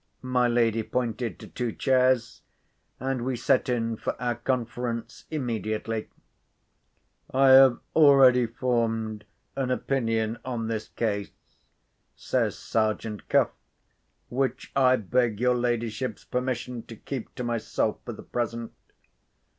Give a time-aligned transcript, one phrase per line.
[0.23, 2.41] My lady pointed to two chairs,
[2.99, 6.09] and we set in for our conference immediately.
[7.31, 9.25] "I have already formed
[9.55, 11.29] an opinion on this case,"
[12.15, 13.51] says Sergeant Cuff,
[14.29, 18.71] "which I beg your ladyship's permission to keep to myself for the present.